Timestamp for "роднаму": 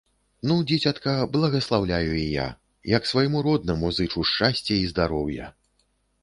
3.49-3.93